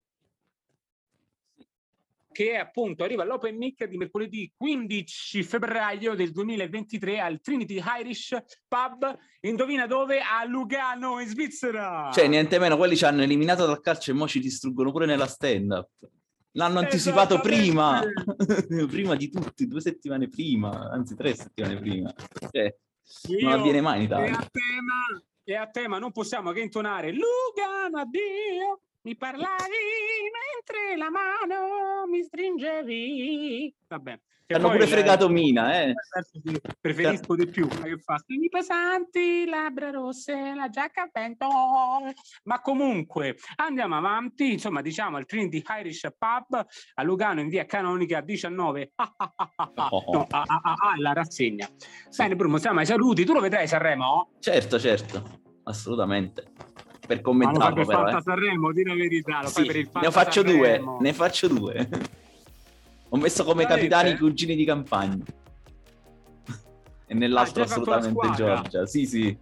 che 2.39 2.57
appunto 2.57 3.03
arriva 3.03 3.25
all'Open 3.25 3.57
Mic 3.57 3.85
di 3.87 3.97
mercoledì 3.97 4.53
15 4.57 5.43
febbraio 5.43 6.15
del 6.15 6.31
2023 6.31 7.19
al 7.19 7.41
Trinity 7.41 7.83
Irish 7.99 8.37
Pub, 8.69 9.19
indovina 9.41 9.89
dove? 9.89 10.21
A 10.21 10.45
Lugano, 10.45 11.19
in 11.19 11.27
Svizzera. 11.27 12.13
Cioè, 12.13 12.29
niente 12.29 12.61
meno, 12.61 12.77
quelli 12.77 12.97
ci 12.97 13.05
hanno 13.05 13.23
eliminato 13.23 13.67
dal 13.67 13.81
calcio 13.81 14.13
e 14.13 14.15
mo 14.15 14.29
ci 14.29 14.39
distruggono 14.39 14.93
pure 14.93 15.05
nella 15.05 15.27
stand-up. 15.27 15.89
L'hanno 16.53 16.79
anticipato 16.79 17.41
prima, 17.41 18.05
prima 18.89 19.17
di 19.17 19.31
tutti, 19.31 19.67
due 19.67 19.81
settimane 19.81 20.29
prima, 20.29 20.91
anzi 20.93 21.17
tre 21.17 21.35
settimane 21.35 21.81
prima. 21.81 22.15
Cioè, 22.53 22.73
non 23.41 23.51
avviene 23.51 23.81
mai 23.81 23.97
in 23.97 24.05
Italia. 24.05 24.29
E 24.29 24.31
a 24.31 24.49
tema, 24.49 25.23
e 25.43 25.55
a 25.57 25.67
tema 25.67 25.99
non 25.99 26.13
possiamo 26.13 26.53
che 26.53 26.61
intonare 26.61 27.11
Lugano, 27.11 27.99
addio, 27.99 28.83
mi 29.03 29.17
parlavi 29.17 29.75
mentre 30.69 30.97
la 30.97 31.11
mano 31.11 32.07
mi 32.07 32.23
stringevi. 32.23 33.75
Vabbè. 33.89 34.21
Hanno 34.51 34.71
pure 34.71 34.87
fregato 34.87 35.29
Mina, 35.29 35.83
eh. 35.83 35.93
Preferisco 36.81 37.37
di 37.37 37.47
più. 37.49 37.67
Ma 37.67 37.83
che 37.83 37.99
fa? 37.99 38.17
Stringhi 38.17 38.49
pesanti, 38.49 39.45
labbra 39.47 39.91
rosse, 39.91 40.55
la 40.55 40.71
giacca 40.71 41.03
a 41.03 41.11
vento. 41.13 41.49
Ma 42.45 42.61
comunque, 42.63 43.37
andiamo 43.57 43.99
avanti. 43.99 44.53
Insomma, 44.53 44.81
diciamo 44.81 45.19
al 45.19 45.27
Trinity 45.27 45.63
Irish 45.81 46.09
Pub 46.17 46.65
a 46.95 47.03
Lugano 47.03 47.41
in 47.41 47.49
via 47.49 47.67
Canonica 47.67 48.23
19. 48.23 48.93
no, 48.97 50.27
a, 50.31 50.45
a, 50.47 50.61
a, 50.63 50.95
la 50.97 51.13
rassegna. 51.13 51.69
Sì. 51.77 52.23
Bene, 52.23 52.35
Bruno, 52.35 52.57
siamo 52.57 52.79
ai 52.79 52.87
saluti. 52.87 53.27
Tu 53.27 53.35
lo 53.35 53.41
vedrai 53.41 53.69
Sanremo? 53.69 54.31
Certo, 54.41 54.79
certo. 54.79 55.41
Assolutamente 55.65 56.53
per 57.09 57.23
commentarlo. 57.23 57.85
Ma 57.85 57.87
però, 57.87 58.19
eh. 58.19 58.21
Sanremo, 58.21 58.71
di 58.71 58.85
la 58.85 58.95
verità, 58.95 59.41
lo 59.41 59.49
sì, 59.49 59.65
per 59.65 59.77
il 59.77 59.89
ne 59.95 60.11
faccio 60.11 60.43
Sanremo. 60.43 60.59
due, 60.59 61.01
ne 61.01 61.13
faccio 61.15 61.49
due. 61.49 61.89
Ho 63.09 63.17
messo 63.17 63.45
come 63.45 63.63
Veramente? 63.65 63.89
capitani 63.89 64.15
i 64.15 64.19
cugini 64.19 64.55
di 64.55 64.67
campagna. 64.67 65.25
e 67.07 67.15
nell'altro 67.15 67.63
ah, 67.63 67.65
assolutamente 67.65 68.31
Giorgia. 68.37 68.85
Sì, 68.85 69.07
sì. 69.07 69.37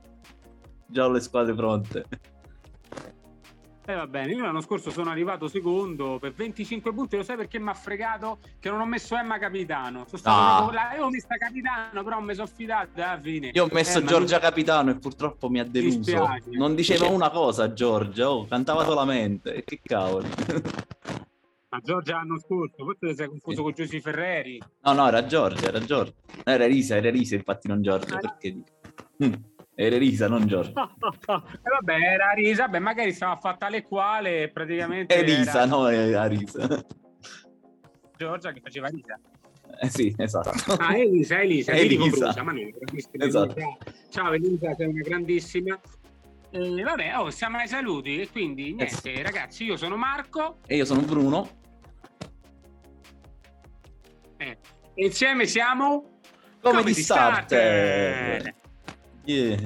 Già 0.87 1.05
ho 1.05 1.11
le 1.11 1.19
squadre 1.19 1.53
pronte. 1.53 2.05
Eh 3.89 3.95
va 3.95 4.09
bene, 4.09 4.33
io 4.33 4.43
l'anno 4.43 4.61
scorso 4.61 4.91
sono 4.91 5.11
arrivato 5.11 5.47
secondo 5.47 6.19
per 6.19 6.33
25 6.33 6.93
punti, 6.93 7.15
lo 7.15 7.23
sai 7.23 7.37
perché 7.37 7.61
mi 7.61 7.69
ha 7.69 7.75
fregato? 7.75 8.39
Che 8.59 8.69
non 8.69 8.81
ho 8.81 8.85
messo 8.85 9.17
Emma 9.17 9.39
capitano. 9.39 10.05
Sono 10.07 10.19
stato 10.19 10.69
ah. 10.69 10.73
là, 10.73 10.95
io 10.97 11.05
ho 11.05 11.09
messo 11.09 11.29
capitano, 11.39 12.03
però 12.03 12.21
mi 12.21 12.35
sono 12.35 12.49
fidato 12.49 13.01
alla 13.01 13.21
fine. 13.21 13.51
Io 13.55 13.63
ho 13.63 13.69
messo 13.71 13.99
Emma, 13.99 14.09
Giorgia 14.09 14.41
capitano 14.41 14.91
e 14.91 14.97
purtroppo 14.97 15.49
mi 15.49 15.61
ha 15.61 15.65
deluso. 15.65 16.27
Non 16.51 16.75
diceva 16.75 17.07
una 17.07 17.31
cosa 17.31 17.73
Giorgia, 17.73 18.29
oh, 18.29 18.45
cantava 18.47 18.85
solamente. 18.85 19.55
E 19.55 19.63
che 19.63 19.81
cavolo. 19.81 20.27
Ma 21.69 21.81
Giorgia 21.81 22.17
l'anno 22.17 22.41
scorso, 22.41 22.85
forse 22.85 23.07
ti 23.07 23.15
sei 23.15 23.29
confuso 23.29 23.57
sì. 23.57 23.63
con 23.63 23.73
Giussi 23.73 24.01
Ferreri. 24.01 24.61
No, 24.83 24.93
no, 24.95 25.07
era 25.07 25.27
Giorgia, 25.27 25.69
era 25.69 25.81
Giorgia. 25.81 26.15
Era 26.43 26.67
Risa, 26.67 26.97
era 26.97 27.11
Risa, 27.11 27.37
infatti 27.37 27.69
non 27.69 27.83
Giorgia, 27.83 28.17
ah, 28.17 28.19
perché... 28.19 28.57
Mm. 29.23 29.33
Era 29.79 29.99
Risa, 29.99 30.27
non 30.27 30.47
Giorgia. 30.47 30.89
eh 30.97 31.71
vabbè, 31.71 31.95
era 32.01 32.33
Risa, 32.33 32.67
beh, 32.67 32.79
magari 32.79 33.13
stava 33.13 33.37
fatta 33.37 33.69
le 33.69 33.83
quale 33.83 34.49
praticamente... 34.49 35.15
È 35.15 35.23
Risa, 35.23 35.51
era... 35.51 35.65
no, 35.67 35.87
era 35.89 36.25
Risa. 36.25 36.83
Giorgia 38.17 38.53
che 38.53 38.61
faceva 38.61 38.89
Risa. 38.89 39.21
Eh 39.79 39.91
sì, 39.91 40.15
esatto. 40.17 40.73
Ah, 40.79 40.97
Elisa, 40.97 41.43
Elisa, 41.43 41.73
Elisa. 41.73 42.43
ma 42.43 42.53
non, 42.53 42.73
esatto. 43.13 43.79
Ciao 44.09 44.33
Elisa, 44.33 44.75
sei 44.75 44.87
una 44.87 45.03
grandissima. 45.03 45.79
Eh, 46.49 46.83
vabbè, 46.83 47.19
oh, 47.19 47.31
siamo 47.31 47.59
ai 47.59 47.69
saluti 47.69 48.19
e 48.19 48.31
quindi 48.31 48.73
niente, 48.73 49.13
eh 49.13 49.23
ragazzi, 49.23 49.65
io 49.65 49.77
sono 49.77 49.99
Marco. 49.99 50.57
E 50.67 50.77
io 50.77 50.87
sono 50.87 51.03
Bruno. 51.03 51.51
Eh, 54.39 54.57
insieme 54.95 55.45
siamo... 55.45 56.15
Come, 56.63 56.79
Come 56.79 56.83
di 56.85 56.95
starter. 56.95 58.41
starter. 58.41 58.65
Yeah. 59.27 59.57